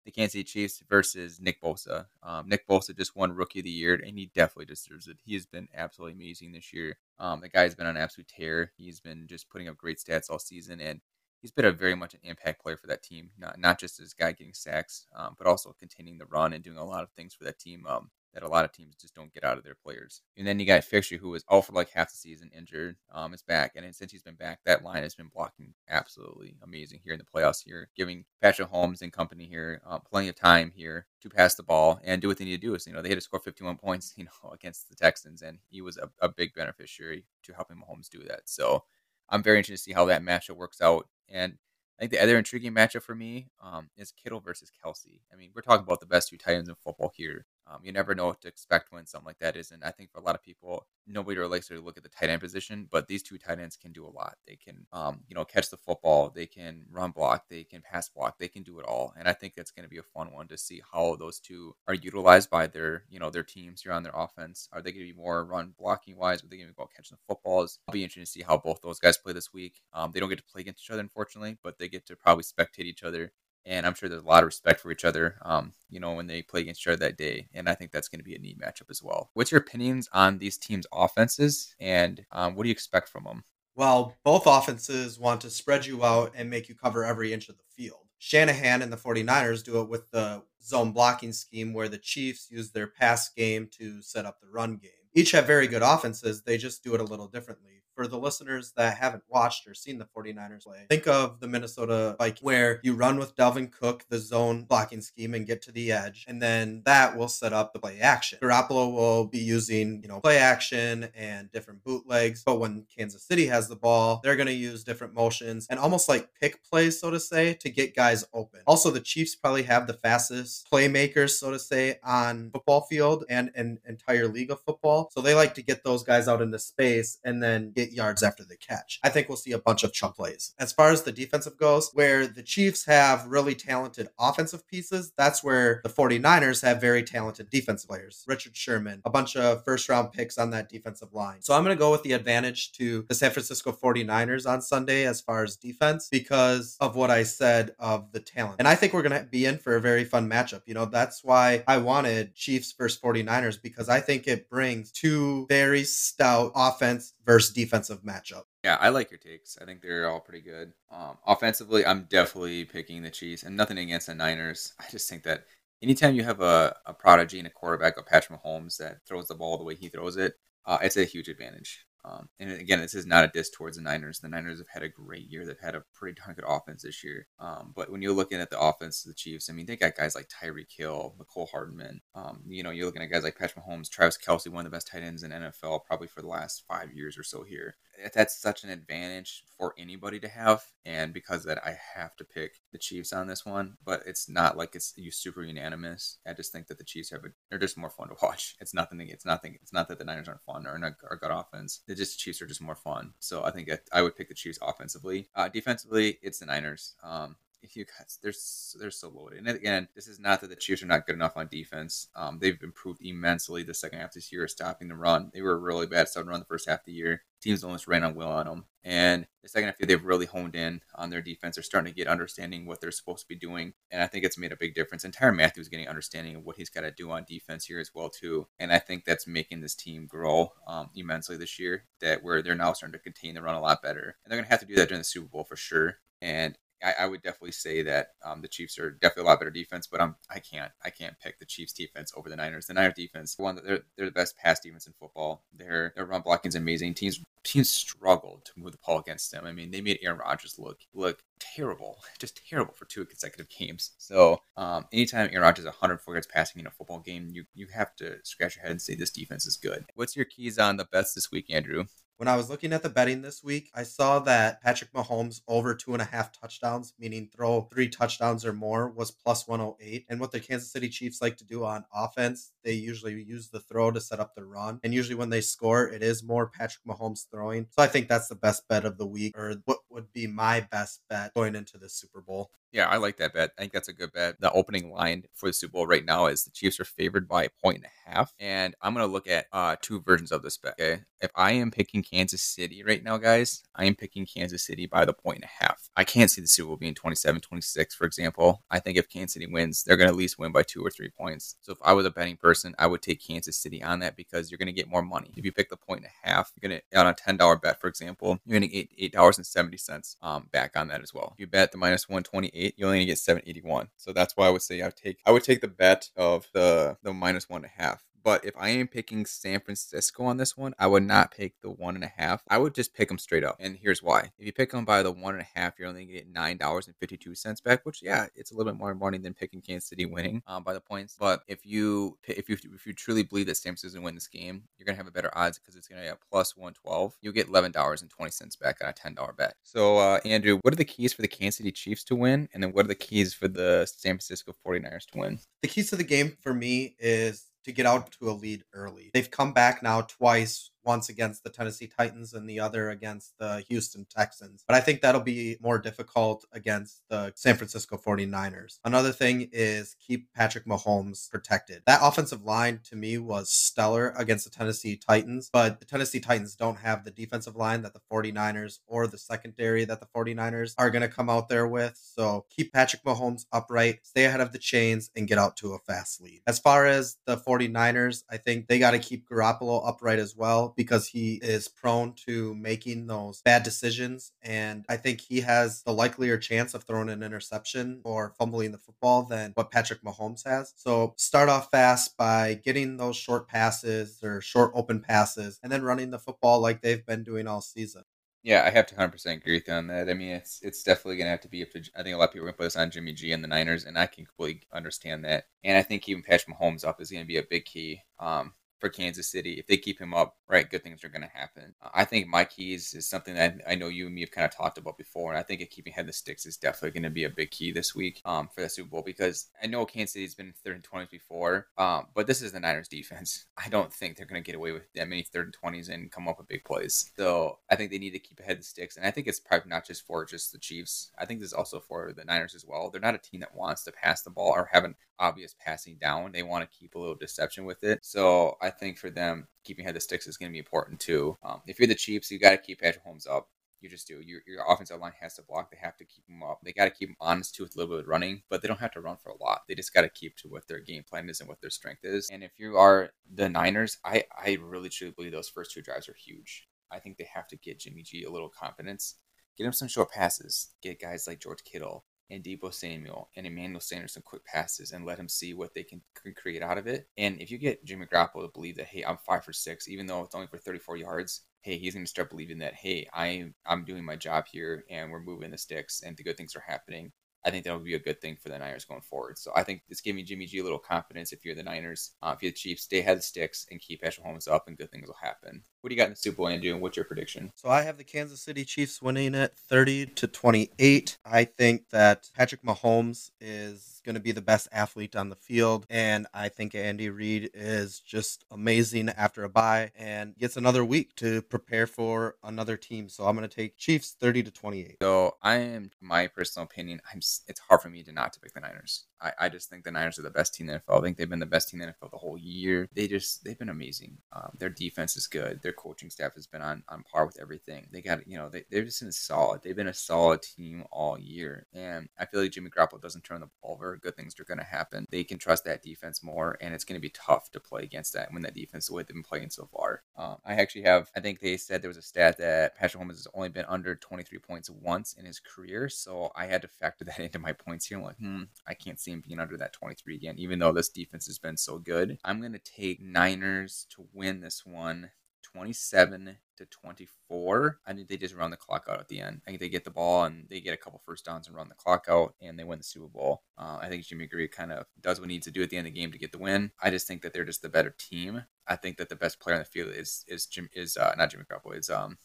the 0.05 0.11
Kansas 0.11 0.33
City 0.33 0.43
Chiefs 0.43 0.81
versus 0.89 1.39
Nick 1.39 1.61
Bosa. 1.61 2.05
Um, 2.23 2.49
Nick 2.49 2.67
Bosa 2.67 2.97
just 2.97 3.15
won 3.15 3.35
Rookie 3.35 3.59
of 3.59 3.65
the 3.65 3.71
Year, 3.71 3.93
and 3.95 4.17
he 4.17 4.31
definitely 4.33 4.65
deserves 4.65 5.07
it. 5.07 5.17
He 5.23 5.35
has 5.35 5.45
been 5.45 5.67
absolutely 5.75 6.13
amazing 6.13 6.51
this 6.51 6.73
year. 6.73 6.97
Um, 7.19 7.41
the 7.41 7.49
guy's 7.49 7.75
been 7.75 7.85
on 7.85 7.97
absolute 7.97 8.27
tear. 8.27 8.71
He's 8.77 8.99
been 8.99 9.27
just 9.27 9.49
putting 9.49 9.67
up 9.67 9.77
great 9.77 9.99
stats 9.99 10.29
all 10.29 10.39
season, 10.39 10.79
and 10.79 11.01
he's 11.41 11.51
been 11.51 11.65
a 11.65 11.71
very 11.71 11.95
much 11.95 12.13
an 12.13 12.19
impact 12.23 12.61
player 12.61 12.77
for 12.77 12.87
that 12.87 13.03
team. 13.03 13.29
Not 13.37 13.59
not 13.59 13.79
just 13.79 13.99
as 13.99 14.13
guy 14.13 14.31
getting 14.31 14.53
sacks, 14.53 15.07
um, 15.15 15.35
but 15.37 15.47
also 15.47 15.75
containing 15.79 16.17
the 16.17 16.25
run 16.25 16.53
and 16.53 16.63
doing 16.63 16.77
a 16.77 16.85
lot 16.85 17.03
of 17.03 17.11
things 17.11 17.33
for 17.33 17.43
that 17.45 17.59
team 17.59 17.85
um, 17.87 18.09
that 18.33 18.43
a 18.43 18.47
lot 18.47 18.65
of 18.65 18.71
teams 18.71 18.95
just 18.95 19.15
don't 19.15 19.33
get 19.33 19.43
out 19.43 19.57
of 19.57 19.63
their 19.63 19.75
players. 19.75 20.21
And 20.37 20.45
then 20.45 20.59
you 20.59 20.65
got 20.65 20.83
Fisher, 20.83 21.17
who 21.17 21.29
was 21.29 21.43
out 21.51 21.65
for 21.65 21.73
like 21.73 21.89
half 21.89 22.11
the 22.11 22.17
season, 22.17 22.51
injured, 22.55 22.97
um, 23.13 23.33
is 23.33 23.41
back, 23.41 23.73
and 23.75 23.95
since 23.95 24.11
he's 24.11 24.21
been 24.21 24.35
back, 24.35 24.59
that 24.65 24.83
line 24.83 25.03
has 25.03 25.15
been 25.15 25.29
blocking 25.33 25.73
absolutely 25.89 26.55
amazing 26.63 26.99
here 27.03 27.13
in 27.13 27.19
the 27.19 27.25
playoffs. 27.25 27.63
Here, 27.63 27.89
giving 27.95 28.25
Patrick 28.41 28.69
Holmes 28.69 29.01
and 29.01 29.11
company 29.11 29.45
here 29.45 29.81
uh, 29.87 29.99
plenty 29.99 30.29
of 30.29 30.35
time 30.35 30.71
here 30.75 31.07
to 31.21 31.29
pass 31.29 31.55
the 31.55 31.63
ball 31.63 31.99
and 32.03 32.21
do 32.21 32.27
what 32.27 32.37
they 32.37 32.45
need 32.45 32.61
to 32.61 32.67
do. 32.67 32.75
Is 32.75 32.85
you 32.85 32.93
know 32.93 33.01
they 33.01 33.09
had 33.09 33.17
to 33.17 33.21
score 33.21 33.39
51 33.39 33.77
points, 33.77 34.13
you 34.17 34.25
know, 34.25 34.51
against 34.51 34.89
the 34.89 34.95
Texans, 34.95 35.41
and 35.41 35.59
he 35.69 35.81
was 35.81 35.97
a, 35.97 36.09
a 36.21 36.29
big 36.29 36.53
beneficiary 36.53 37.25
to 37.43 37.53
helping 37.53 37.77
Mahomes 37.77 38.09
do 38.09 38.23
that. 38.27 38.41
So. 38.45 38.83
I'm 39.31 39.43
very 39.43 39.57
interested 39.57 39.83
to 39.83 39.83
see 39.83 39.93
how 39.93 40.05
that 40.05 40.23
matchup 40.23 40.55
works 40.55 40.81
out. 40.81 41.07
And 41.29 41.57
I 41.97 42.01
think 42.01 42.11
the 42.11 42.23
other 42.23 42.37
intriguing 42.37 42.73
matchup 42.73 43.03
for 43.03 43.15
me 43.15 43.47
um, 43.61 43.89
is 43.97 44.11
Kittle 44.11 44.39
versus 44.39 44.71
Kelce. 44.83 45.19
I 45.33 45.35
mean, 45.35 45.51
we're 45.53 45.61
talking 45.61 45.83
about 45.83 45.99
the 45.99 46.05
best 46.05 46.29
two 46.29 46.37
tight 46.37 46.55
ends 46.55 46.69
in 46.69 46.75
football 46.75 47.11
here. 47.15 47.45
Um, 47.69 47.79
you 47.83 47.91
never 47.91 48.15
know 48.15 48.27
what 48.27 48.41
to 48.41 48.47
expect 48.47 48.91
when 48.91 49.05
something 49.05 49.27
like 49.27 49.39
that 49.39 49.55
is. 49.55 49.71
And 49.71 49.83
I 49.83 49.91
think 49.91 50.11
for 50.11 50.19
a 50.19 50.23
lot 50.23 50.35
of 50.35 50.43
people, 50.43 50.87
nobody 51.05 51.37
really 51.37 51.51
likes 51.51 51.67
to 51.67 51.79
look 51.81 51.97
at 51.97 52.03
the 52.03 52.09
tight 52.09 52.29
end 52.29 52.41
position, 52.41 52.87
but 52.91 53.07
these 53.07 53.21
two 53.21 53.37
tight 53.37 53.59
ends 53.59 53.77
can 53.77 53.91
do 53.91 54.05
a 54.05 54.09
lot. 54.09 54.35
They 54.47 54.55
can, 54.55 54.87
um, 54.91 55.21
you 55.27 55.35
know, 55.35 55.45
catch 55.45 55.69
the 55.69 55.77
football. 55.77 56.29
They 56.29 56.45
can 56.45 56.85
run 56.91 57.11
block. 57.11 57.45
They 57.49 57.63
can 57.63 57.81
pass 57.81 58.09
block. 58.09 58.37
They 58.39 58.47
can 58.47 58.63
do 58.63 58.79
it 58.79 58.85
all. 58.85 59.13
And 59.17 59.27
I 59.27 59.33
think 59.33 59.53
that's 59.55 59.71
going 59.71 59.83
to 59.83 59.89
be 59.89 59.99
a 59.99 60.03
fun 60.03 60.31
one 60.31 60.47
to 60.47 60.57
see 60.57 60.81
how 60.91 61.15
those 61.15 61.39
two 61.39 61.75
are 61.87 61.93
utilized 61.93 62.49
by 62.49 62.67
their, 62.67 63.03
you 63.09 63.19
know, 63.19 63.29
their 63.29 63.43
teams 63.43 63.81
here 63.81 63.91
on 63.91 64.03
their 64.03 64.15
offense. 64.15 64.67
Are 64.73 64.81
they 64.81 64.91
going 64.91 65.05
to 65.05 65.13
be 65.13 65.19
more 65.19 65.45
run 65.45 65.73
blocking 65.77 66.17
wise? 66.17 66.43
Are 66.43 66.47
they 66.47 66.57
going 66.57 66.69
to 66.69 66.73
be 66.73 66.81
about 66.81 66.91
catching 66.95 67.17
the 67.17 67.33
footballs? 67.33 67.79
I'll 67.87 67.93
be 67.93 68.03
interested 68.03 68.25
to 68.25 68.39
see 68.39 68.43
how 68.45 68.57
both 68.57 68.81
those 68.81 68.99
guys 68.99 69.17
play 69.17 69.33
this 69.33 69.53
week. 69.53 69.81
Um, 69.93 70.11
they 70.11 70.19
don't 70.19 70.29
get 70.29 70.39
to 70.39 70.51
play 70.51 70.61
against 70.61 70.83
each 70.83 70.91
other, 70.91 71.01
unfortunately, 71.01 71.57
but 71.63 71.77
they 71.77 71.87
get 71.87 72.05
to 72.07 72.15
probably 72.15 72.43
spectate 72.43 72.85
each 72.85 73.03
other 73.03 73.31
and 73.65 73.85
I'm 73.85 73.93
sure 73.93 74.09
there's 74.09 74.23
a 74.23 74.27
lot 74.27 74.43
of 74.43 74.47
respect 74.47 74.79
for 74.79 74.91
each 74.91 75.05
other, 75.05 75.37
um, 75.43 75.73
you 75.89 75.99
know, 75.99 76.13
when 76.13 76.27
they 76.27 76.41
play 76.41 76.61
against 76.61 76.81
each 76.81 76.87
other 76.87 76.97
that 76.97 77.17
day. 77.17 77.49
And 77.53 77.69
I 77.69 77.75
think 77.75 77.91
that's 77.91 78.07
going 78.07 78.19
to 78.19 78.25
be 78.25 78.35
a 78.35 78.39
neat 78.39 78.59
matchup 78.59 78.89
as 78.89 79.03
well. 79.03 79.29
What's 79.33 79.51
your 79.51 79.61
opinions 79.61 80.09
on 80.13 80.37
these 80.37 80.57
teams' 80.57 80.87
offenses, 80.93 81.75
and 81.79 82.25
um, 82.31 82.55
what 82.55 82.63
do 82.63 82.69
you 82.69 82.73
expect 82.73 83.09
from 83.09 83.23
them? 83.25 83.43
Well, 83.75 84.15
both 84.23 84.43
offenses 84.45 85.17
want 85.17 85.41
to 85.41 85.49
spread 85.49 85.85
you 85.85 86.03
out 86.03 86.33
and 86.35 86.49
make 86.49 86.67
you 86.67 86.75
cover 86.75 87.05
every 87.05 87.31
inch 87.31 87.47
of 87.47 87.57
the 87.57 87.63
field. 87.75 88.09
Shanahan 88.17 88.81
and 88.81 88.91
the 88.91 88.97
49ers 88.97 89.63
do 89.63 89.79
it 89.79 89.87
with 89.87 90.11
the 90.11 90.43
zone 90.61 90.91
blocking 90.91 91.31
scheme 91.31 91.73
where 91.73 91.87
the 91.87 91.97
Chiefs 91.97 92.49
use 92.51 92.71
their 92.71 92.87
pass 92.87 93.29
game 93.29 93.69
to 93.77 94.01
set 94.01 94.25
up 94.25 94.41
the 94.41 94.49
run 94.49 94.75
game. 94.75 94.91
Each 95.13 95.31
have 95.31 95.47
very 95.47 95.67
good 95.67 95.81
offenses, 95.81 96.41
they 96.43 96.57
just 96.57 96.83
do 96.83 96.93
it 96.93 97.01
a 97.01 97.05
little 97.05 97.27
differently 97.27 97.78
for 97.99 98.07
the 98.07 98.17
listeners 98.17 98.71
that 98.77 98.95
haven't 98.95 99.23
watched 99.27 99.67
or 99.67 99.73
seen 99.73 99.97
the 99.97 100.05
49ers 100.05 100.63
play, 100.63 100.85
think 100.89 101.05
of 101.05 101.41
the 101.41 101.47
Minnesota 101.49 102.15
Vikings, 102.17 102.41
where 102.41 102.79
you 102.81 102.93
run 102.93 103.19
with 103.19 103.35
Dalvin 103.35 103.69
Cook, 103.69 104.05
the 104.07 104.17
zone 104.17 104.63
blocking 104.63 105.01
scheme, 105.01 105.33
and 105.33 105.45
get 105.45 105.61
to 105.63 105.71
the 105.73 105.91
edge. 105.91 106.23
And 106.25 106.41
then 106.41 106.81
that 106.85 107.17
will 107.17 107.27
set 107.27 107.51
up 107.51 107.73
the 107.73 107.79
play 107.79 107.99
action. 107.99 108.39
Garoppolo 108.41 108.93
will 108.93 109.25
be 109.25 109.39
using, 109.39 110.01
you 110.01 110.07
know, 110.07 110.21
play 110.21 110.37
action 110.37 111.09
and 111.13 111.51
different 111.51 111.83
bootlegs. 111.83 112.41
But 112.45 112.61
when 112.61 112.85
Kansas 112.97 113.21
City 113.21 113.47
has 113.47 113.67
the 113.67 113.75
ball, 113.75 114.21
they're 114.23 114.37
going 114.37 114.47
to 114.47 114.53
use 114.53 114.85
different 114.85 115.13
motions 115.13 115.67
and 115.69 115.77
almost 115.77 116.07
like 116.07 116.29
pick 116.39 116.63
plays, 116.63 116.97
so 116.97 117.11
to 117.11 117.19
say, 117.19 117.53
to 117.55 117.69
get 117.69 117.97
guys 117.97 118.23
open. 118.33 118.61
Also, 118.65 118.91
the 118.91 119.01
Chiefs 119.01 119.35
probably 119.35 119.63
have 119.63 119.87
the 119.87 119.93
fastest 119.93 120.69
playmakers, 120.71 121.31
so 121.31 121.51
to 121.51 121.59
say, 121.59 121.99
on 122.01 122.49
football 122.51 122.79
field 122.79 123.25
and 123.29 123.51
an 123.55 123.77
entire 123.85 124.29
league 124.29 124.51
of 124.51 124.61
football. 124.61 125.09
So 125.11 125.19
they 125.19 125.35
like 125.35 125.53
to 125.55 125.61
get 125.61 125.83
those 125.83 126.03
guys 126.03 126.29
out 126.29 126.41
into 126.41 126.59
space 126.59 127.17
and 127.25 127.43
then 127.43 127.71
get 127.71 127.88
eight 127.89 127.95
yards 127.95 128.23
after 128.23 128.43
the 128.43 128.57
catch. 128.57 128.99
I 129.03 129.09
think 129.09 129.27
we'll 129.27 129.37
see 129.37 129.51
a 129.51 129.59
bunch 129.59 129.83
of 129.83 129.93
chunk 129.93 130.15
plays. 130.15 130.53
As 130.59 130.71
far 130.71 130.91
as 130.91 131.03
the 131.03 131.11
defensive 131.11 131.57
goes, 131.57 131.89
where 131.93 132.27
the 132.27 132.43
Chiefs 132.43 132.85
have 132.85 133.25
really 133.27 133.55
talented 133.55 134.09
offensive 134.19 134.67
pieces, 134.67 135.11
that's 135.17 135.43
where 135.43 135.81
the 135.83 135.89
49ers 135.89 136.61
have 136.61 136.81
very 136.81 137.03
talented 137.03 137.49
defensive 137.49 137.89
players. 137.89 138.23
Richard 138.27 138.55
Sherman, 138.55 139.01
a 139.05 139.09
bunch 139.09 139.35
of 139.35 139.63
first 139.63 139.89
round 139.89 140.11
picks 140.11 140.37
on 140.37 140.51
that 140.51 140.69
defensive 140.69 141.13
line. 141.13 141.41
So 141.41 141.53
I'm 141.53 141.63
going 141.63 141.75
to 141.75 141.79
go 141.79 141.91
with 141.91 142.03
the 142.03 142.13
advantage 142.13 142.71
to 142.73 143.05
the 143.07 143.15
San 143.15 143.31
Francisco 143.31 143.71
49ers 143.71 144.49
on 144.49 144.61
Sunday 144.61 145.05
as 145.05 145.21
far 145.21 145.43
as 145.43 145.55
defense 145.55 146.07
because 146.11 146.77
of 146.79 146.95
what 146.95 147.09
I 147.09 147.23
said 147.23 147.75
of 147.79 148.11
the 148.11 148.19
talent. 148.19 148.57
And 148.59 148.67
I 148.67 148.75
think 148.75 148.93
we're 148.93 149.01
going 149.01 149.19
to 149.19 149.27
be 149.29 149.45
in 149.45 149.57
for 149.57 149.75
a 149.75 149.81
very 149.81 150.03
fun 150.03 150.29
matchup. 150.29 150.61
You 150.65 150.73
know, 150.73 150.85
that's 150.85 151.23
why 151.23 151.63
I 151.67 151.77
wanted 151.77 152.35
Chiefs 152.35 152.73
versus 152.77 152.99
49ers 153.01 153.61
because 153.61 153.89
I 153.89 153.99
think 153.99 154.27
it 154.27 154.49
brings 154.49 154.91
two 154.91 155.45
very 155.47 155.83
stout 155.83 156.51
offense 156.55 157.13
versus 157.29 157.53
defensive 157.53 158.01
matchup. 158.01 158.45
Yeah, 158.63 158.77
I 158.81 158.89
like 158.89 159.11
your 159.11 159.19
takes. 159.19 159.55
I 159.61 159.65
think 159.65 159.83
they're 159.83 160.09
all 160.09 160.19
pretty 160.19 160.41
good. 160.41 160.73
Um, 160.89 161.15
offensively, 161.27 161.85
I'm 161.85 162.07
definitely 162.09 162.65
picking 162.65 163.03
the 163.03 163.11
Chiefs, 163.11 163.43
and 163.43 163.55
nothing 163.55 163.77
against 163.77 164.07
the 164.07 164.15
Niners. 164.15 164.73
I 164.79 164.85
just 164.89 165.07
think 165.07 165.21
that 165.23 165.43
anytime 165.83 166.15
you 166.15 166.23
have 166.23 166.41
a, 166.41 166.75
a 166.87 166.93
prodigy 166.95 167.37
and 167.37 167.45
a 167.45 167.51
quarterback 167.51 167.97
like 167.97 168.07
Patrick 168.07 168.41
Mahomes 168.41 168.77
that 168.77 169.05
throws 169.07 169.27
the 169.27 169.35
ball 169.35 169.59
the 169.59 169.63
way 169.63 169.75
he 169.75 169.89
throws 169.89 170.17
it, 170.17 170.33
uh, 170.65 170.79
it's 170.81 170.97
a 170.97 171.03
huge 171.03 171.27
advantage. 171.27 171.85
Um, 172.05 172.29
and 172.39 172.51
again, 172.51 172.79
this 172.79 172.93
is 172.93 173.05
not 173.05 173.25
a 173.25 173.27
diss 173.27 173.49
towards 173.49 173.77
the 173.77 173.83
Niners. 173.83 174.19
The 174.19 174.29
Niners 174.29 174.59
have 174.59 174.69
had 174.69 174.83
a 174.83 174.89
great 174.89 175.29
year. 175.29 175.45
They've 175.45 175.59
had 175.59 175.75
a 175.75 175.83
pretty 175.93 176.19
darn 176.19 176.35
good 176.35 176.45
offense 176.47 176.83
this 176.83 177.03
year. 177.03 177.27
Um, 177.39 177.73
but 177.75 177.91
when 177.91 178.01
you're 178.01 178.13
looking 178.13 178.39
at 178.39 178.49
the 178.49 178.59
offense 178.59 179.03
of 179.03 179.09
the 179.09 179.15
Chiefs, 179.15 179.49
I 179.49 179.53
mean, 179.53 179.65
they 179.65 179.75
got 179.75 179.95
guys 179.95 180.15
like 180.15 180.29
Tyreek 180.29 180.71
Hill, 180.75 181.15
Mecole 181.19 181.49
Hardman. 181.49 182.01
Um, 182.15 182.41
you 182.47 182.63
know, 182.63 182.71
you're 182.71 182.85
looking 182.85 183.01
at 183.01 183.11
guys 183.11 183.23
like 183.23 183.37
Patrick 183.37 183.65
Mahomes, 183.65 183.89
Travis 183.89 184.17
Kelce, 184.17 184.47
one 184.47 184.65
of 184.65 184.71
the 184.71 184.75
best 184.75 184.87
tight 184.87 185.03
ends 185.03 185.23
in 185.23 185.31
NFL 185.31 185.85
probably 185.85 186.07
for 186.07 186.21
the 186.21 186.27
last 186.27 186.63
five 186.67 186.93
years 186.93 187.17
or 187.17 187.23
so 187.23 187.43
here 187.43 187.75
that's 188.13 188.41
such 188.41 188.63
an 188.63 188.69
advantage 188.69 189.43
for 189.57 189.73
anybody 189.77 190.19
to 190.19 190.27
have. 190.27 190.63
And 190.85 191.13
because 191.13 191.43
that, 191.45 191.65
I 191.65 191.77
have 191.95 192.15
to 192.17 192.23
pick 192.23 192.61
the 192.71 192.77
Chiefs 192.77 193.13
on 193.13 193.27
this 193.27 193.45
one. 193.45 193.77
But 193.83 194.03
it's 194.05 194.29
not 194.29 194.57
like 194.57 194.75
it's 194.75 194.93
you 194.95 195.11
super 195.11 195.43
unanimous. 195.43 196.17
I 196.25 196.33
just 196.33 196.51
think 196.51 196.67
that 196.67 196.77
the 196.77 196.83
Chiefs 196.83 197.11
have 197.11 197.25
a, 197.25 197.29
they're 197.49 197.59
just 197.59 197.77
more 197.77 197.89
fun 197.89 198.09
to 198.09 198.15
watch. 198.21 198.55
It's 198.61 198.73
nothing. 198.73 198.99
It's 199.01 199.25
nothing. 199.25 199.57
It's 199.61 199.73
not 199.73 199.87
that 199.87 199.99
the 199.99 200.05
Niners 200.05 200.27
aren't 200.27 200.43
fun 200.43 200.67
or 200.67 200.77
not 200.77 200.93
are 201.09 201.17
good 201.17 201.31
offense. 201.31 201.81
They 201.87 201.95
just 201.95 202.19
Chiefs 202.19 202.41
are 202.41 202.47
just 202.47 202.61
more 202.61 202.75
fun. 202.75 203.13
So 203.19 203.43
I 203.43 203.51
think 203.51 203.69
I 203.93 204.01
would 204.01 204.15
pick 204.15 204.27
the 204.27 204.35
Chiefs 204.35 204.59
offensively. 204.61 205.29
Uh, 205.35 205.47
defensively, 205.47 206.19
it's 206.21 206.39
the 206.39 206.45
Niners. 206.45 206.95
Um, 207.03 207.35
you 207.73 207.85
guys, 207.85 208.19
they're 208.21 208.33
they're 208.79 208.91
so 208.91 209.09
loaded. 209.09 209.39
And 209.39 209.49
again, 209.49 209.87
this 209.95 210.07
is 210.07 210.19
not 210.19 210.41
that 210.41 210.49
the 210.49 210.55
Chiefs 210.55 210.83
are 210.83 210.87
not 210.87 211.05
good 211.05 211.15
enough 211.15 211.35
on 211.35 211.47
defense. 211.47 212.07
Um, 212.15 212.39
they've 212.39 212.61
improved 212.61 213.01
immensely 213.01 213.63
the 213.63 213.73
second 213.73 213.99
half 213.99 214.13
this 214.13 214.31
year, 214.31 214.47
stopping 214.47 214.87
the 214.87 214.95
run. 214.95 215.31
They 215.33 215.41
were 215.41 215.59
really 215.59 215.87
bad 215.87 216.07
starting 216.07 216.29
run 216.29 216.39
the 216.39 216.45
first 216.45 216.69
half 216.69 216.79
of 216.79 216.85
the 216.85 216.93
year. 216.93 217.23
Teams 217.41 217.63
almost 217.63 217.87
ran 217.87 218.03
on 218.03 218.15
will 218.15 218.27
on 218.27 218.45
them. 218.45 218.65
And 218.83 219.27
the 219.43 219.49
second 219.49 219.67
half, 219.67 219.77
they've 219.77 220.03
really 220.03 220.25
honed 220.25 220.55
in 220.55 220.81
on 220.95 221.09
their 221.09 221.21
defense. 221.21 221.55
They're 221.55 221.63
starting 221.63 221.91
to 221.91 221.95
get 221.95 222.07
understanding 222.07 222.65
what 222.65 222.81
they're 222.81 222.91
supposed 222.91 223.21
to 223.21 223.27
be 223.27 223.35
doing, 223.35 223.73
and 223.91 224.01
I 224.01 224.07
think 224.07 224.23
it's 224.23 224.37
made 224.37 224.51
a 224.51 224.57
big 224.57 224.73
difference. 224.73 225.03
And 225.03 225.15
Tyrann 225.15 225.35
Mathieu 225.35 225.63
getting 225.65 225.87
understanding 225.87 226.35
of 226.35 226.43
what 226.43 226.55
he's 226.55 226.69
got 226.69 226.81
to 226.81 226.91
do 226.91 227.11
on 227.11 227.25
defense 227.27 227.65
here 227.65 227.79
as 227.79 227.91
well 227.93 228.09
too. 228.09 228.47
And 228.57 228.71
I 228.71 228.79
think 228.79 229.05
that's 229.05 229.27
making 229.27 229.61
this 229.61 229.75
team 229.75 230.07
grow 230.07 230.53
um, 230.67 230.89
immensely 230.95 231.37
this 231.37 231.59
year. 231.59 231.85
That 232.01 232.23
where 232.23 232.41
they're 232.41 232.55
now 232.55 232.73
starting 232.73 232.97
to 232.97 233.03
contain 233.03 233.35
the 233.35 233.41
run 233.41 233.55
a 233.55 233.61
lot 233.61 233.81
better, 233.81 234.17
and 234.23 234.31
they're 234.31 234.37
going 234.37 234.45
to 234.45 234.51
have 234.51 234.61
to 234.61 234.65
do 234.65 234.75
that 234.75 234.87
during 234.87 235.01
the 235.01 235.05
Super 235.05 235.27
Bowl 235.27 235.43
for 235.43 235.55
sure. 235.55 235.97
And 236.21 236.57
I, 236.83 236.93
I 236.99 237.05
would 237.07 237.21
definitely 237.21 237.51
say 237.51 237.81
that 237.83 238.09
um, 238.23 238.41
the 238.41 238.47
Chiefs 238.47 238.77
are 238.79 238.91
definitely 238.91 239.23
a 239.23 239.25
lot 239.27 239.39
better 239.39 239.51
defense, 239.51 239.87
but 239.87 240.01
I'm 240.01 240.15
I 240.29 240.39
can't 240.39 240.71
I 240.83 240.89
can't 240.89 241.19
pick 241.19 241.39
the 241.39 241.45
Chiefs 241.45 241.73
defense 241.73 242.13
over 242.15 242.29
the 242.29 242.35
Niners. 242.35 242.67
The 242.67 242.73
Niners 242.73 242.95
defense, 242.95 243.37
one 243.37 243.59
they're 243.63 243.81
they're 243.97 244.05
the 244.05 244.11
best 244.11 244.37
pass 244.37 244.59
defense 244.59 244.87
in 244.87 244.93
football. 244.99 245.43
Their 245.55 245.93
their 245.95 246.05
run 246.05 246.21
blocking 246.21 246.49
is 246.49 246.55
amazing. 246.55 246.93
Teams 246.93 247.21
teams 247.43 247.69
struggled 247.69 248.45
to 248.45 248.51
move 248.57 248.71
the 248.71 248.77
ball 248.85 248.99
against 248.99 249.31
them. 249.31 249.45
I 249.45 249.51
mean, 249.51 249.71
they 249.71 249.81
made 249.81 249.99
Aaron 250.01 250.19
Rodgers 250.19 250.57
look 250.59 250.79
look 250.93 251.23
terrible, 251.39 251.99
just 252.19 252.41
terrible 252.47 252.73
for 252.73 252.85
two 252.85 253.05
consecutive 253.05 253.49
games. 253.49 253.91
So 253.97 254.41
um, 254.57 254.85
anytime 254.91 255.29
Aaron 255.31 255.43
Rodgers 255.43 255.65
is 255.65 255.71
104 255.71 256.13
yards 256.13 256.27
passing 256.27 256.59
in 256.59 256.67
a 256.67 256.71
football 256.71 256.99
game, 256.99 257.29
you 257.31 257.45
you 257.53 257.67
have 257.73 257.95
to 257.97 258.17
scratch 258.23 258.55
your 258.55 258.63
head 258.63 258.71
and 258.71 258.81
say 258.81 258.95
this 258.95 259.11
defense 259.11 259.45
is 259.45 259.57
good. 259.57 259.85
What's 259.95 260.15
your 260.15 260.25
keys 260.25 260.59
on 260.59 260.77
the 260.77 260.85
bets 260.85 261.13
this 261.13 261.31
week, 261.31 261.47
Andrew? 261.49 261.85
When 262.19 262.27
I 262.27 262.35
was 262.35 262.49
looking 262.49 262.73
at 262.73 262.83
the 262.83 262.89
betting 262.89 263.21
this 263.21 263.41
week, 263.41 263.71
I 263.73 263.83
saw 263.83 264.19
that 264.19 264.61
Patrick 264.61 264.91
Mahomes 264.91 265.39
over 265.47 265.73
two 265.73 265.93
and 265.93 266.01
a 266.01 266.05
half 266.05 266.33
touchdowns, 266.33 266.93
meaning 266.99 267.29
throw 267.33 267.61
three 267.61 267.87
touchdowns 267.87 268.45
or 268.45 268.51
more, 268.51 268.89
was 268.89 269.09
plus 269.09 269.47
108. 269.47 270.05
And 270.09 270.19
what 270.19 270.33
the 270.33 270.41
Kansas 270.41 270.69
City 270.69 270.89
Chiefs 270.89 271.21
like 271.21 271.37
to 271.37 271.45
do 271.45 271.63
on 271.63 271.85
offense, 271.93 272.51
they 272.61 272.73
usually 272.73 273.23
use 273.23 273.47
the 273.47 273.61
throw 273.61 273.89
to 273.91 274.01
set 274.01 274.19
up 274.19 274.35
the 274.35 274.43
run. 274.43 274.81
And 274.83 274.93
usually 274.93 275.15
when 275.15 275.29
they 275.29 275.39
score, 275.39 275.87
it 275.87 276.03
is 276.03 276.21
more 276.21 276.47
Patrick 276.47 276.83
Mahomes 276.85 277.25
throwing. 277.31 277.67
So 277.69 277.81
I 277.81 277.87
think 277.87 278.09
that's 278.09 278.27
the 278.27 278.35
best 278.35 278.67
bet 278.67 278.83
of 278.83 278.97
the 278.97 279.07
week, 279.07 279.37
or 279.37 279.55
what 279.63 279.77
would 279.99 280.13
be 280.13 280.27
my 280.27 280.61
best 280.71 281.01
bet 281.09 281.33
going 281.33 281.55
into 281.55 281.77
the 281.77 281.89
Super 281.89 282.21
Bowl. 282.21 282.51
Yeah, 282.71 282.87
I 282.87 282.97
like 282.97 283.17
that 283.17 283.33
bet. 283.33 283.51
I 283.57 283.61
think 283.61 283.73
that's 283.73 283.87
a 283.87 283.93
good 283.93 284.13
bet. 284.13 284.39
The 284.39 284.51
opening 284.51 284.91
line 284.91 285.23
for 285.33 285.49
the 285.49 285.53
Super 285.53 285.71
Bowl 285.73 285.87
right 285.87 286.05
now 286.05 286.27
is 286.27 286.43
the 286.43 286.51
Chiefs 286.51 286.79
are 286.79 286.85
favored 286.85 287.27
by 287.27 287.45
a 287.45 287.49
point 287.63 287.77
and 287.77 287.85
a 287.85 288.11
half. 288.11 288.33
And 288.39 288.75
I'm 288.81 288.93
going 288.93 289.05
to 289.05 289.11
look 289.11 289.27
at 289.27 289.47
uh, 289.51 289.75
two 289.81 290.01
versions 290.01 290.31
of 290.31 290.43
this 290.43 290.57
bet. 290.57 290.75
Okay. 290.79 291.01
If 291.19 291.31
I 291.35 291.51
am 291.53 291.71
picking 291.71 292.03
Kansas 292.03 292.43
City 292.43 292.83
right 292.83 293.03
now, 293.03 293.17
guys, 293.17 293.63
I 293.75 293.85
am 293.85 293.95
picking 293.95 294.25
Kansas 294.25 294.63
City 294.63 294.85
by 294.85 295.03
the 295.03 295.13
point 295.13 295.37
and 295.37 295.45
a 295.45 295.63
half. 295.65 295.89
I 295.95 296.03
can't 296.03 296.29
see 296.29 296.41
the 296.41 296.47
Super 296.47 296.67
Bowl 296.67 296.77
being 296.77 296.93
27 296.93 297.41
26, 297.41 297.95
for 297.95 298.05
example. 298.05 298.63
I 298.69 298.79
think 298.79 298.97
if 298.97 299.09
Kansas 299.09 299.33
City 299.33 299.47
wins, 299.47 299.83
they're 299.83 299.97
going 299.97 300.07
to 300.07 300.13
at 300.13 300.17
least 300.17 300.37
win 300.37 300.51
by 300.51 300.61
two 300.61 300.85
or 300.85 300.91
three 300.91 301.09
points. 301.09 301.55
So 301.61 301.71
if 301.71 301.79
I 301.81 301.93
was 301.93 302.05
a 302.05 302.11
betting 302.11 302.37
person, 302.37 302.75
I 302.77 302.85
would 302.85 303.01
take 303.01 303.25
Kansas 303.25 303.57
City 303.57 303.81
on 303.81 303.99
that 303.99 304.15
because 304.15 304.51
you're 304.51 304.59
going 304.59 304.67
to 304.67 304.73
get 304.73 304.87
more 304.87 305.01
money. 305.01 305.33
If 305.35 305.43
you 305.43 305.51
pick 305.51 305.69
the 305.69 305.75
point 305.75 306.01
and 306.01 306.09
a 306.23 306.29
half, 306.29 306.53
you're 306.55 306.69
going 306.69 306.79
to, 306.91 306.99
on 306.99 307.07
a 307.07 307.13
$10 307.13 307.61
bet, 307.61 307.81
for 307.81 307.87
example, 307.87 308.39
you're 308.45 308.59
going 308.59 308.69
to 308.69 308.85
get 308.85 309.13
$8.70 309.13 309.88
um, 310.21 310.47
back 310.51 310.75
on 310.75 310.87
that 310.89 311.01
as 311.01 311.13
well. 311.13 311.31
If 311.33 311.39
you 311.39 311.47
bet 311.47 311.71
the 311.71 311.77
minus 311.77 312.07
128, 312.07 312.75
you 312.77 312.85
only 312.85 313.05
get 313.05 313.17
781. 313.17 313.89
So 313.97 314.13
that's 314.13 314.35
why 314.37 314.47
I 314.47 314.49
would 314.49 314.61
say 314.61 314.81
I 314.81 314.85
would 314.85 314.95
take 314.95 315.19
I 315.25 315.31
would 315.31 315.43
take 315.43 315.61
the 315.61 315.67
bet 315.67 316.09
of 316.15 316.47
the 316.53 316.97
the 317.03 317.13
minus 317.13 317.49
one 317.49 317.63
and 317.63 317.71
a 317.77 317.81
half. 317.81 318.03
But 318.29 318.45
if 318.45 318.53
I 318.59 318.69
am 318.69 318.87
picking 318.87 319.25
San 319.25 319.59
Francisco 319.59 320.23
on 320.25 320.37
this 320.37 320.55
one, 320.55 320.75
I 320.77 320.85
would 320.85 321.01
not 321.01 321.31
pick 321.31 321.59
the 321.61 321.71
one 321.71 321.95
and 321.95 322.03
a 322.03 322.13
half. 322.15 322.43
I 322.47 322.59
would 322.59 322.75
just 322.75 322.93
pick 322.93 323.07
them 323.07 323.17
straight 323.17 323.43
up. 323.43 323.55
And 323.59 323.75
here's 323.75 324.03
why. 324.03 324.29
If 324.37 324.45
you 324.45 324.53
pick 324.53 324.69
them 324.69 324.85
by 324.85 325.01
the 325.01 325.11
one 325.11 325.33
and 325.33 325.41
a 325.41 325.59
half, 325.59 325.79
you're 325.79 325.87
only 325.87 326.05
going 326.05 326.19
to 326.19 326.25
get 326.25 326.59
$9.52 326.59 327.63
back, 327.63 327.87
which, 327.87 328.03
yeah, 328.03 328.27
it's 328.35 328.51
a 328.51 328.53
little 328.55 328.71
bit 328.71 328.77
more 328.79 328.93
money 328.93 329.17
than 329.17 329.33
picking 329.33 329.61
Kansas 329.61 329.89
City 329.89 330.05
winning 330.05 330.43
um, 330.45 330.61
by 330.61 330.73
the 330.73 330.79
points. 330.79 331.15
But 331.19 331.41
if 331.47 331.65
you 331.65 332.19
if 332.23 332.47
you 332.47 332.57
if 332.71 332.85
you 332.85 332.93
truly 332.93 333.23
believe 333.23 333.47
that 333.47 333.57
San 333.57 333.71
Francisco 333.71 333.99
win 333.99 334.13
this 334.13 334.27
game, 334.27 334.61
you're 334.77 334.85
going 334.85 334.93
to 334.95 334.99
have 334.99 335.07
a 335.07 335.11
better 335.11 335.35
odds 335.35 335.57
because 335.57 335.75
it's 335.75 335.87
going 335.87 335.99
to 335.99 336.05
be 336.05 336.11
a 336.11 336.17
plus 336.31 336.55
112. 336.55 337.15
You'll 337.23 337.33
get 337.33 337.51
$11.20 337.51 338.59
back 338.59 338.77
on 338.83 338.89
a 338.89 338.93
$10 338.93 339.37
bet. 339.37 339.55
So, 339.63 339.97
uh, 339.97 340.19
Andrew, 340.23 340.59
what 340.61 340.71
are 340.71 340.77
the 340.77 340.85
keys 340.85 341.13
for 341.13 341.23
the 341.23 341.27
Kansas 341.27 341.57
City 341.57 341.71
Chiefs 341.71 342.03
to 342.03 342.15
win? 342.15 342.47
And 342.53 342.61
then 342.61 342.73
what 342.73 342.85
are 342.85 342.89
the 342.89 342.93
keys 342.93 343.33
for 343.33 343.47
the 343.47 343.87
San 343.87 344.19
Francisco 344.19 344.53
49ers 344.63 345.07
to 345.13 345.17
win? 345.17 345.39
The 345.63 345.67
keys 345.67 345.89
to 345.89 345.95
the 345.95 346.03
game 346.03 346.37
for 346.43 346.53
me 346.53 346.95
is 346.99 347.48
to 347.65 347.71
get 347.71 347.85
out 347.85 348.11
to 348.19 348.29
a 348.29 348.31
lead 348.31 348.63
early. 348.73 349.11
They've 349.13 349.29
come 349.29 349.53
back 349.53 349.83
now 349.83 350.01
twice 350.01 350.71
once 350.89 351.07
against 351.07 351.43
the 351.43 351.51
Tennessee 351.51 351.85
Titans 351.85 352.33
and 352.33 352.49
the 352.49 352.59
other 352.59 352.89
against 352.89 353.37
the 353.37 353.63
Houston 353.69 354.07
Texans. 354.09 354.63
But 354.67 354.75
I 354.75 354.79
think 354.79 355.01
that'll 355.01 355.21
be 355.21 355.55
more 355.61 355.77
difficult 355.77 356.45
against 356.51 357.03
the 357.09 357.31
San 357.35 357.57
Francisco 357.57 357.95
49ers. 357.95 358.79
Another 358.83 359.11
thing 359.11 359.49
is 359.51 359.95
keep 359.99 360.33
Patrick 360.33 360.65
Mahomes 360.65 361.29
protected. 361.29 361.83
That 361.85 361.99
offensive 362.01 362.43
line 362.43 362.79
to 362.89 362.95
me 362.95 363.19
was 363.19 363.51
stellar 363.51 364.15
against 364.17 364.45
the 364.45 364.49
Tennessee 364.49 364.97
Titans, 364.97 365.51
but 365.53 365.79
the 365.79 365.85
Tennessee 365.85 366.19
Titans 366.19 366.55
don't 366.55 366.79
have 366.79 367.05
the 367.05 367.11
defensive 367.11 367.55
line 367.55 367.83
that 367.83 367.93
the 367.93 368.01
49ers 368.11 368.79
or 368.87 369.05
the 369.05 369.19
secondary 369.19 369.85
that 369.85 369.99
the 369.99 370.07
49ers 370.07 370.73
are 370.79 370.89
going 370.89 371.03
to 371.03 371.07
come 371.07 371.29
out 371.29 371.49
there 371.49 371.67
with. 371.67 371.99
So 372.01 372.47
keep 372.49 372.73
Patrick 372.73 373.03
Mahomes 373.03 373.45
upright, 373.51 374.07
stay 374.07 374.25
ahead 374.25 374.41
of 374.41 374.53
the 374.53 374.57
chains, 374.57 375.11
and 375.15 375.27
get 375.27 375.37
out 375.37 375.55
to 375.57 375.73
a 375.73 375.79
fast 375.79 376.19
lead. 376.19 376.41
As 376.47 376.57
far 376.57 376.87
as 376.87 377.17
the 377.27 377.37
49ers, 377.37 378.23
I 378.27 378.37
think 378.37 378.65
they 378.65 378.79
got 378.79 378.91
to 378.91 378.99
keep 378.99 379.29
Garoppolo 379.29 379.87
upright 379.87 380.17
as 380.17 380.35
well 380.35 380.73
because 380.79 381.09
he 381.09 381.33
is 381.43 381.67
prone 381.67 382.13
to 382.13 382.55
making 382.55 383.05
those 383.05 383.41
bad 383.41 383.63
decisions. 383.63 384.31
And 384.41 384.85
I 384.87 384.95
think 384.95 385.19
he 385.19 385.41
has 385.41 385.83
the 385.83 385.91
likelier 385.91 386.37
chance 386.37 386.73
of 386.73 386.85
throwing 386.85 387.09
an 387.09 387.21
interception 387.21 387.99
or 388.05 388.33
fumbling 388.37 388.71
the 388.71 388.77
football 388.77 389.23
than 389.23 389.51
what 389.55 389.71
Patrick 389.71 390.01
Mahomes 390.03 390.47
has. 390.47 390.73
So 390.77 391.15
start 391.17 391.49
off 391.49 391.69
fast 391.69 392.15
by 392.15 392.61
getting 392.63 392.95
those 392.95 393.17
short 393.17 393.49
passes 393.49 394.23
or 394.23 394.39
short 394.39 394.71
open 394.73 395.01
passes 395.01 395.59
and 395.61 395.69
then 395.69 395.83
running 395.83 396.11
the 396.11 396.17
football 396.17 396.61
like 396.61 396.81
they've 396.81 397.05
been 397.05 397.25
doing 397.25 397.45
all 397.45 397.59
season. 397.59 398.05
Yeah, 398.41 398.63
I 398.65 398.69
have 398.69 398.85
to 398.85 398.95
100% 398.95 399.25
agree 399.35 399.55
with 399.55 399.67
you 399.67 399.73
on 399.73 399.87
that. 399.87 400.09
I 400.09 400.13
mean, 400.13 400.29
it's 400.29 400.61
it's 400.61 400.81
definitely 400.81 401.17
going 401.17 401.25
to 401.25 401.31
have 401.31 401.41
to 401.41 401.49
be 401.49 401.61
up 401.61 401.71
to. 401.71 401.83
I 401.93 402.03
think 402.03 402.15
a 402.15 402.17
lot 402.17 402.29
of 402.29 402.31
people 402.31 402.47
are 402.47 402.51
going 402.51 402.53
to 402.53 402.57
put 402.59 402.63
this 402.63 402.77
on 402.77 402.89
Jimmy 402.89 403.11
G 403.11 403.33
and 403.33 403.43
the 403.43 403.49
Niners, 403.49 403.83
and 403.83 403.99
I 403.99 404.05
can 404.05 404.25
completely 404.25 404.61
understand 404.71 405.25
that. 405.25 405.47
And 405.65 405.77
I 405.77 405.83
think 405.83 406.07
even 406.07 406.23
Patrick 406.23 406.55
Mahomes 406.55 406.87
up 406.87 407.01
is 407.01 407.11
going 407.11 407.23
to 407.23 407.27
be 407.27 407.35
a 407.35 407.43
big 407.43 407.65
key. 407.65 408.01
Um, 408.17 408.53
for 408.79 408.89
Kansas 408.89 409.27
City. 409.27 409.53
If 409.53 409.67
they 409.67 409.77
keep 409.77 409.99
him 409.99 410.13
up, 410.13 410.35
right, 410.47 410.69
good 410.69 410.83
things 410.83 411.03
are 411.03 411.09
going 411.09 411.21
to 411.21 411.37
happen. 411.37 411.73
I 411.93 412.05
think 412.05 412.27
my 412.27 412.45
keys 412.45 412.93
is 412.93 413.07
something 413.07 413.35
that 413.35 413.61
I 413.67 413.75
know 413.75 413.87
you 413.87 414.05
and 414.05 414.15
me 414.15 414.21
have 414.21 414.31
kind 414.31 414.45
of 414.45 414.55
talked 414.55 414.77
about 414.77 414.97
before, 414.97 415.31
and 415.31 415.39
I 415.39 415.43
think 415.43 415.67
keeping 415.69 415.93
head 415.93 416.07
the 416.07 416.13
sticks 416.13 416.45
is 416.45 416.57
definitely 416.57 416.91
going 416.91 417.03
to 417.03 417.09
be 417.09 417.25
a 417.25 417.29
big 417.29 417.51
key 417.51 417.71
this 417.71 417.93
week 417.95 418.21
um, 418.25 418.49
for 418.53 418.61
the 418.61 418.69
Super 418.69 418.89
Bowl 418.89 419.03
because 419.05 419.47
I 419.61 419.67
know 419.67 419.85
Kansas 419.85 420.13
City's 420.13 420.35
been 420.35 420.53
third 420.63 420.75
and 420.75 420.83
twenties 420.83 421.09
before, 421.09 421.67
um, 421.77 422.07
but 422.13 422.27
this 422.27 422.41
is 422.41 422.51
the 422.51 422.59
Niners 422.59 422.87
defense. 422.87 423.45
I 423.57 423.69
don't 423.69 423.91
think 423.91 424.15
they're 424.15 424.25
going 424.25 424.41
to 424.41 424.45
get 424.45 424.55
away 424.55 424.71
with 424.71 424.91
that 424.95 425.07
many 425.07 425.23
third 425.23 425.47
and 425.47 425.53
twenties 425.53 425.89
and 425.89 426.11
come 426.11 426.27
up 426.27 426.37
with 426.37 426.47
big 426.47 426.63
plays. 426.63 427.11
So 427.17 427.59
I 427.69 427.75
think 427.75 427.91
they 427.91 427.97
need 427.97 428.11
to 428.11 428.19
keep 428.19 428.39
ahead 428.39 428.53
of 428.53 428.59
the 428.59 428.63
sticks, 428.63 428.97
and 428.97 429.05
I 429.05 429.11
think 429.11 429.27
it's 429.27 429.39
probably 429.39 429.69
not 429.69 429.85
just 429.85 430.05
for 430.05 430.25
just 430.25 430.51
the 430.51 430.57
Chiefs. 430.57 431.11
I 431.17 431.25
think 431.25 431.39
this 431.39 431.47
is 431.47 431.53
also 431.53 431.79
for 431.79 432.13
the 432.13 432.25
Niners 432.25 432.55
as 432.55 432.65
well. 432.65 432.89
They're 432.89 433.01
not 433.01 433.15
a 433.15 433.19
team 433.19 433.41
that 433.41 433.55
wants 433.55 433.83
to 433.83 433.91
pass 433.91 434.21
the 434.21 434.29
ball 434.29 434.53
or 434.55 434.69
have 434.71 434.83
an 434.85 434.95
obvious 435.19 435.55
passing 435.59 435.97
down. 435.99 436.31
They 436.31 436.43
want 436.43 436.69
to 436.69 436.77
keep 436.77 436.95
a 436.95 436.99
little 436.99 437.15
deception 437.15 437.65
with 437.65 437.83
it. 437.83 437.99
So 438.01 438.57
I 438.61 438.68
think 438.69 438.97
for 438.97 439.09
them, 439.09 439.47
keeping 439.63 439.83
ahead 439.83 439.95
of 439.95 439.95
the 439.95 440.01
sticks 440.01 440.27
is 440.27 440.37
going 440.37 440.51
to 440.51 440.53
be 440.53 440.59
important 440.59 440.99
too. 440.99 441.37
Um, 441.43 441.61
if 441.67 441.79
you're 441.79 441.87
the 441.87 441.95
Chiefs, 441.95 442.31
you 442.31 442.39
got 442.39 442.51
to 442.51 442.57
keep 442.57 442.81
Patrick 442.81 443.03
Holmes 443.03 443.27
up. 443.27 443.49
You 443.81 443.89
just 443.89 444.07
do. 444.07 444.19
Your, 444.21 444.41
your 444.45 444.65
offensive 444.67 444.99
line 444.99 445.13
has 445.21 445.35
to 445.35 445.41
block. 445.41 445.71
They 445.71 445.77
have 445.81 445.95
to 445.97 446.05
keep 446.05 446.25
them 446.27 446.43
up. 446.43 446.59
They 446.63 446.73
got 446.73 446.85
to 446.85 446.91
keep 446.91 447.09
them 447.09 447.15
honest 447.21 447.55
too 447.55 447.63
with 447.63 447.75
a 447.75 447.79
little 447.79 447.95
bit 447.95 448.03
of 448.03 448.09
running, 448.09 448.41
but 448.49 448.61
they 448.61 448.67
don't 448.67 448.79
have 448.81 448.91
to 448.91 449.01
run 449.01 449.15
for 449.15 449.29
a 449.29 449.41
lot. 449.41 449.61
They 449.67 449.75
just 449.75 449.93
got 449.93 450.01
to 450.01 450.09
keep 450.09 450.35
to 450.37 450.49
what 450.49 450.67
their 450.67 450.81
game 450.81 451.03
plan 451.09 451.29
is 451.29 451.39
and 451.39 451.47
what 451.47 451.61
their 451.61 451.69
strength 451.69 452.03
is. 452.03 452.29
And 452.29 452.43
if 452.43 452.51
you 452.57 452.75
are 452.75 453.11
the 453.33 453.47
Niners, 453.47 453.97
I, 454.03 454.25
I 454.37 454.57
really 454.61 454.89
truly 454.89 455.13
believe 455.13 455.31
those 455.31 455.47
first 455.47 455.71
two 455.71 455.81
drives 455.81 456.09
are 456.09 456.15
huge. 456.15 456.67
I 456.91 456.99
think 456.99 457.17
they 457.17 457.29
have 457.33 457.47
to 457.47 457.55
get 457.55 457.79
Jimmy 457.79 458.01
G 458.01 458.23
a 458.23 458.31
little 458.31 458.49
confidence, 458.49 459.15
get 459.57 459.65
him 459.65 459.73
some 459.73 459.87
short 459.87 460.11
passes, 460.11 460.71
get 460.81 460.99
guys 460.99 461.25
like 461.25 461.39
George 461.39 461.63
Kittle 461.63 462.03
and 462.29 462.43
Deebo 462.43 462.73
Samuel 462.73 463.29
and 463.35 463.47
Emmanuel 463.47 463.81
Sanders 463.81 464.13
some 464.13 464.23
quick 464.23 464.45
passes 464.45 464.91
and 464.91 465.05
let 465.05 465.19
him 465.19 465.29
see 465.29 465.53
what 465.53 465.73
they 465.73 465.83
can, 465.83 466.01
can 466.21 466.33
create 466.33 466.61
out 466.61 466.77
of 466.77 466.87
it. 466.87 467.07
And 467.17 467.41
if 467.41 467.51
you 467.51 467.57
get 467.57 467.83
Jimmy 467.85 468.05
Garoppolo 468.05 468.43
to 468.43 468.51
believe 468.53 468.77
that, 468.77 468.87
hey, 468.87 469.03
I'm 469.03 469.17
five 469.17 469.43
for 469.43 469.53
six, 469.53 469.87
even 469.87 470.05
though 470.05 470.23
it's 470.23 470.35
only 470.35 470.47
for 470.47 470.57
34 470.57 470.97
yards, 470.97 471.41
hey, 471.61 471.77
he's 471.77 471.93
going 471.93 472.05
to 472.05 472.09
start 472.09 472.29
believing 472.29 472.59
that, 472.59 472.75
hey, 472.75 473.07
I, 473.13 473.51
I'm 473.65 473.83
doing 473.83 474.05
my 474.05 474.15
job 474.15 474.45
here 474.51 474.85
and 474.89 475.11
we're 475.11 475.19
moving 475.19 475.51
the 475.51 475.57
sticks 475.57 476.01
and 476.05 476.15
the 476.15 476.23
good 476.23 476.37
things 476.37 476.55
are 476.55 476.63
happening. 476.65 477.11
I 477.45 477.51
think 477.51 477.63
that 477.63 477.73
would 477.73 477.85
be 477.85 477.95
a 477.95 477.99
good 477.99 478.21
thing 478.21 478.37
for 478.41 478.49
the 478.49 478.57
Niners 478.57 478.85
going 478.85 479.01
forward. 479.01 479.37
So 479.37 479.51
I 479.55 479.63
think 479.63 479.81
it's 479.89 480.01
giving 480.01 480.25
Jimmy 480.25 480.45
G 480.45 480.59
a 480.59 480.63
little 480.63 480.79
confidence 480.79 481.31
if 481.31 481.45
you're 481.45 481.55
the 481.55 481.63
Niners. 481.63 482.11
Uh, 482.21 482.33
if 482.35 482.43
you're 482.43 482.51
the 482.51 482.55
Chiefs, 482.55 482.83
stay 482.83 482.99
ahead 482.99 483.13
of 483.13 483.19
the 483.19 483.23
sticks 483.23 483.65
and 483.71 483.79
keep 483.79 484.01
Patrick 484.01 484.25
Holmes 484.25 484.47
up, 484.47 484.67
and 484.67 484.77
good 484.77 484.91
things 484.91 485.07
will 485.07 485.15
happen. 485.21 485.63
What 485.81 485.89
do 485.89 485.95
you 485.95 485.99
got 485.99 486.05
in 486.05 486.11
the 486.11 486.17
Super 486.17 486.37
Bowl, 486.37 486.47
Andrew? 486.49 486.73
And 486.73 486.81
what's 486.81 486.97
your 486.97 487.05
prediction? 487.05 487.51
So 487.55 487.69
I 487.69 487.83
have 487.83 487.97
the 487.97 488.03
Kansas 488.03 488.41
City 488.41 488.65
Chiefs 488.65 489.01
winning 489.01 489.35
it 489.35 489.53
30 489.69 490.07
to 490.07 490.27
28. 490.27 491.17
I 491.25 491.45
think 491.45 491.89
that 491.91 492.29
Patrick 492.35 492.63
Mahomes 492.63 493.31
is 493.39 493.98
going 494.09 494.15
to 494.15 494.19
be 494.19 494.31
the 494.31 494.41
best 494.41 494.67
athlete 494.71 495.15
on 495.15 495.29
the 495.29 495.35
field. 495.35 495.85
And 495.87 496.25
I 496.33 496.49
think 496.49 496.73
Andy 496.73 497.11
Reid 497.11 497.51
is 497.53 497.99
just 497.99 498.43
amazing 498.49 499.09
after 499.09 499.43
a 499.43 499.49
bye 499.49 499.91
and 499.95 500.35
gets 500.35 500.57
another 500.57 500.83
week 500.83 501.15
to 501.17 501.43
prepare 501.43 501.85
for 501.85 502.35
another 502.43 502.75
team. 502.75 503.07
So 503.07 503.25
I'm 503.25 503.35
going 503.35 503.47
to 503.47 503.55
take 503.55 503.77
Chiefs 503.77 504.15
30 504.19 504.43
to 504.43 504.51
28. 504.51 504.97
So 504.99 505.35
I 505.43 505.57
am, 505.57 505.91
my 506.01 506.25
personal 506.25 506.63
opinion, 506.63 507.01
I'm. 507.11 507.19
it's 507.19 507.59
hard 507.59 507.81
for 507.81 507.89
me 507.89 508.01
to 508.01 508.11
not 508.11 508.33
to 508.33 508.39
pick 508.39 508.53
the 508.53 508.61
Niners. 508.61 509.05
I, 509.21 509.31
I 509.41 509.49
just 509.49 509.69
think 509.69 509.83
the 509.83 509.91
Niners 509.91 510.17
are 510.17 510.23
the 510.23 510.29
best 510.31 510.55
team 510.55 510.69
in 510.69 510.73
the 510.73 510.79
NFL. 510.79 510.99
I 510.99 511.01
think 511.03 511.17
they've 511.17 511.29
been 511.29 511.39
the 511.39 511.45
best 511.45 511.69
team 511.69 511.81
in 511.81 511.87
the 511.87 511.93
NFL 511.93 512.11
the 512.11 512.17
whole 512.17 512.37
year. 512.37 512.89
They 512.95 513.07
just, 513.07 513.43
they've 513.43 513.59
been 513.59 513.69
amazing. 513.69 514.17
Um, 514.33 514.51
their 514.57 514.69
defense 514.69 515.17
is 515.17 515.27
good. 515.27 515.61
Their 515.61 515.73
coaching 515.73 516.09
staff 516.09 516.33
has 516.35 516.47
been 516.47 516.61
on, 516.61 516.83
on 516.89 517.03
par 517.03 517.25
with 517.27 517.39
everything. 517.39 517.87
They 517.91 518.01
got, 518.01 518.27
you 518.27 518.37
know, 518.37 518.49
they, 518.49 518.63
they've 518.71 518.85
just 518.85 519.01
been 519.01 519.11
solid. 519.11 519.61
They've 519.61 519.75
been 519.75 519.87
a 519.87 519.93
solid 519.93 520.41
team 520.41 520.85
all 520.91 521.19
year. 521.19 521.67
And 521.73 522.09
I 522.17 522.25
feel 522.25 522.41
like 522.41 522.51
Jimmy 522.51 522.69
Garoppolo 522.69 523.01
doesn't 523.01 523.23
turn 523.23 523.41
the 523.41 523.49
ball 523.61 523.69
over. 523.79 523.98
Good 524.01 524.15
things 524.15 524.39
are 524.39 524.45
going 524.45 524.57
to 524.59 524.63
happen. 524.63 525.05
They 525.09 525.23
can 525.23 525.37
trust 525.37 525.65
that 525.65 525.83
defense 525.83 526.23
more, 526.23 526.57
and 526.61 526.73
it's 526.73 526.83
going 526.83 526.99
to 526.99 527.01
be 527.01 527.09
tough 527.09 527.51
to 527.51 527.59
play 527.59 527.83
against 527.83 528.13
that 528.13 528.31
when 528.31 528.41
that 528.43 528.55
defense 528.55 528.87
the 528.87 528.93
way 528.93 529.03
they've 529.03 529.09
been 529.09 529.23
playing 529.23 529.49
so 529.49 529.67
far. 529.71 530.03
Um, 530.17 530.37
I 530.45 530.53
actually 530.53 530.83
have, 530.83 531.09
I 531.15 531.19
think 531.19 531.39
they 531.39 531.57
said 531.57 531.81
there 531.81 531.89
was 531.89 531.97
a 531.97 532.01
stat 532.01 532.37
that 532.37 532.75
Patrick 532.75 532.99
Holmes 532.99 533.17
has 533.17 533.27
only 533.33 533.49
been 533.49 533.65
under 533.67 533.95
23 533.95 534.39
points 534.39 534.69
once 534.69 535.13
in 535.13 535.25
his 535.25 535.39
career. 535.39 535.89
So 535.89 536.31
I 536.35 536.45
had 536.45 536.61
to 536.61 536.67
factor 536.67 537.05
that 537.05 537.19
into 537.19 537.39
my 537.39 537.53
points 537.53 537.85
here. 537.85 537.97
I'm 537.97 538.03
like, 538.03 538.17
hmm, 538.17 538.43
I 538.67 538.73
can't 538.73 538.99
see 538.99 539.11
him 539.11 539.23
being 539.25 539.39
under 539.39 539.57
that 539.57 539.73
23 539.73 540.15
again, 540.15 540.35
even 540.37 540.59
though 540.59 540.71
this 540.71 540.89
defense 540.89 541.25
has 541.27 541.39
been 541.39 541.57
so 541.57 541.77
good. 541.77 542.17
I'm 542.23 542.39
going 542.39 542.53
to 542.53 542.59
take 542.59 543.01
Niners 543.01 543.85
to 543.91 544.07
win 544.13 544.41
this 544.41 544.65
one 544.65 545.11
27 545.53 546.37
to 546.57 546.65
24. 546.65 547.79
I 547.85 547.93
think 547.93 548.07
they 548.07 548.17
just 548.17 548.35
run 548.35 548.51
the 548.51 548.57
clock 548.57 548.85
out 548.89 548.99
at 548.99 549.07
the 549.07 549.21
end. 549.21 549.41
I 549.45 549.49
think 549.49 549.59
they 549.61 549.69
get 549.69 549.83
the 549.83 549.91
ball 549.91 550.25
and 550.25 550.45
they 550.49 550.59
get 550.59 550.73
a 550.73 550.77
couple 550.77 551.01
first 551.05 551.25
downs 551.25 551.47
and 551.47 551.55
run 551.55 551.69
the 551.69 551.75
clock 551.75 552.05
out 552.09 552.35
and 552.41 552.57
they 552.57 552.63
win 552.63 552.79
the 552.79 552.83
Super 552.83 553.07
Bowl. 553.07 553.43
Uh, 553.57 553.77
I 553.81 553.89
think 553.89 554.03
Jimmy 554.03 554.27
Green 554.27 554.49
kind 554.49 554.71
of 554.71 554.85
does 555.01 555.19
what 555.19 555.29
he 555.29 555.35
needs 555.35 555.45
to 555.45 555.51
do 555.51 555.63
at 555.63 555.69
the 555.69 555.77
end 555.77 555.87
of 555.87 555.93
the 555.93 555.99
game 555.99 556.11
to 556.11 556.17
get 556.17 556.31
the 556.31 556.37
win. 556.37 556.71
I 556.81 556.89
just 556.89 557.07
think 557.07 557.21
that 557.21 557.33
they're 557.33 557.45
just 557.45 557.61
the 557.61 557.69
better 557.69 557.95
team. 557.97 558.43
I 558.69 558.75
think 558.75 558.97
that 558.97 559.09
the 559.09 559.15
best 559.15 559.39
player 559.39 559.55
on 559.55 559.61
the 559.61 559.65
field 559.65 559.91
is 559.93 560.23
is 560.27 560.45
Jim 560.45 560.69
is 560.73 560.95
uh, 560.95 561.13
not 561.17 561.31
Jimmy 561.31 561.43
Garoppolo. 561.43 561.75
It's 561.75 561.89
um 561.89 562.17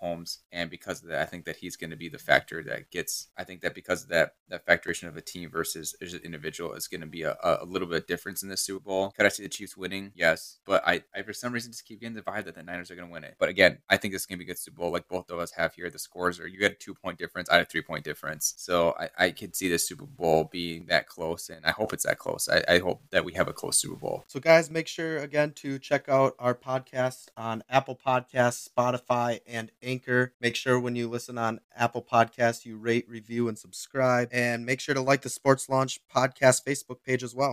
Holmes, 0.00 0.40
and 0.52 0.70
because 0.70 1.02
of 1.02 1.08
that, 1.08 1.20
I 1.20 1.24
think 1.24 1.44
that 1.44 1.56
he's 1.56 1.76
going 1.76 1.90
to 1.90 1.96
be 1.96 2.08
the 2.08 2.18
factor 2.18 2.62
that 2.64 2.90
gets. 2.90 3.28
I 3.36 3.44
think 3.44 3.60
that 3.60 3.74
because 3.74 4.02
of 4.02 4.08
that 4.08 4.34
that 4.48 4.66
factoration 4.66 5.08
of 5.08 5.16
a 5.16 5.20
team 5.20 5.50
versus 5.50 5.94
an 6.00 6.20
individual 6.24 6.72
is 6.72 6.88
going 6.88 7.02
to 7.02 7.06
be 7.06 7.22
a, 7.22 7.36
a 7.42 7.64
little 7.64 7.86
bit 7.86 7.98
of 7.98 8.06
difference 8.06 8.42
in 8.42 8.48
this 8.48 8.62
Super 8.62 8.80
Bowl. 8.80 9.12
Could 9.16 9.26
I 9.26 9.28
see 9.28 9.42
the 9.42 9.48
Chiefs 9.48 9.76
winning? 9.76 10.12
Yes, 10.14 10.58
but 10.66 10.82
I, 10.86 11.02
I 11.14 11.22
for 11.22 11.32
some 11.32 11.52
reason 11.52 11.72
just 11.72 11.84
keep 11.84 12.00
getting 12.00 12.16
the 12.16 12.22
vibe 12.22 12.46
that 12.46 12.54
the 12.54 12.62
Niners 12.62 12.90
are 12.90 12.96
going 12.96 13.08
to 13.08 13.12
win 13.12 13.24
it. 13.24 13.36
But 13.38 13.48
again, 13.48 13.78
I 13.88 13.96
think 13.96 14.12
this 14.12 14.22
is 14.22 14.26
going 14.26 14.38
to 14.38 14.44
be 14.44 14.50
a 14.50 14.52
good 14.52 14.58
Super 14.58 14.78
Bowl, 14.78 14.92
like 14.92 15.08
both 15.08 15.30
of 15.30 15.38
us 15.38 15.52
have 15.52 15.74
here. 15.74 15.90
The 15.90 15.98
scores 15.98 16.40
are 16.40 16.48
you 16.48 16.62
had 16.62 16.72
a 16.72 16.76
two 16.76 16.94
point 16.94 17.18
difference, 17.18 17.48
I 17.48 17.54
had 17.54 17.62
a 17.62 17.66
three 17.66 17.82
point 17.82 18.04
difference, 18.04 18.54
so 18.56 18.94
I, 18.98 19.10
I 19.18 19.30
could 19.30 19.54
see 19.54 19.68
this 19.68 19.86
Super 19.86 20.06
Bowl 20.06 20.48
being 20.50 20.86
that 20.86 21.06
close, 21.06 21.48
and 21.48 21.64
I 21.64 21.70
hope 21.70 21.92
it's 21.92 22.04
that 22.04 22.18
close. 22.18 22.48
I, 22.48 22.62
I 22.68 22.78
hope 22.78 23.02
that 23.10 23.24
we 23.24 23.34
have 23.34 23.48
a 23.48 23.52
close 23.52 23.78
Super 23.78 23.96
Bowl. 23.96 24.24
So 24.26 24.40
guys, 24.40 24.70
make 24.70 24.88
sure 24.88 25.18
again 25.18 25.52
to 25.56 25.78
check 25.90 26.08
out 26.08 26.36
our 26.38 26.54
podcast 26.54 27.26
on 27.36 27.64
Apple 27.68 27.98
Podcasts, 28.06 28.68
Spotify, 28.68 29.40
and 29.44 29.72
Anchor. 29.82 30.32
Make 30.40 30.54
sure 30.54 30.78
when 30.78 30.94
you 30.94 31.08
listen 31.08 31.36
on 31.36 31.58
Apple 31.74 32.00
Podcasts, 32.00 32.64
you 32.64 32.76
rate, 32.76 33.08
review, 33.08 33.48
and 33.48 33.58
subscribe. 33.58 34.28
And 34.30 34.64
make 34.64 34.78
sure 34.78 34.94
to 34.94 35.00
like 35.00 35.22
the 35.22 35.28
Sports 35.28 35.68
Launch 35.68 35.98
Podcast 36.14 36.64
Facebook 36.64 37.02
page 37.04 37.24
as 37.24 37.34
well. 37.34 37.48